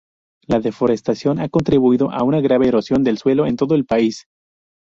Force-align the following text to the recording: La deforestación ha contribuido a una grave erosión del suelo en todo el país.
La 0.47 0.59
deforestación 0.59 1.37
ha 1.39 1.47
contribuido 1.47 2.09
a 2.09 2.23
una 2.23 2.41
grave 2.41 2.67
erosión 2.67 3.03
del 3.03 3.19
suelo 3.19 3.45
en 3.45 3.55
todo 3.55 3.75
el 3.75 3.85
país. 3.85 4.25